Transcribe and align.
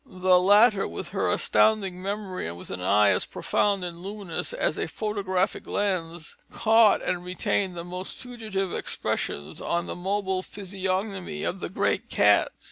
The 0.07 0.39
latter, 0.39 0.87
with 0.87 1.09
her 1.09 1.29
astounding 1.29 2.01
memory 2.01 2.47
and 2.47 2.57
with 2.57 2.71
an 2.71 2.81
eye 2.81 3.11
as 3.11 3.27
profound 3.27 3.85
and 3.85 4.01
luminous 4.01 4.51
as 4.51 4.79
a 4.79 4.87
photographic 4.87 5.67
lens, 5.67 6.37
caught 6.51 7.03
and 7.03 7.23
retained 7.23 7.77
the 7.77 7.83
most 7.85 8.17
fugitive 8.17 8.73
expressions 8.73 9.61
on 9.61 9.85
the 9.85 9.95
mobile 9.95 10.41
physiognomy 10.41 11.43
of 11.43 11.59
the 11.59 11.69
great 11.69 12.09
cats. 12.09 12.49